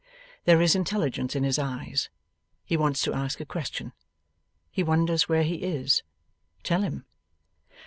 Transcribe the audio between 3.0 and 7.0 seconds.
to ask a question. He wonders where he is. Tell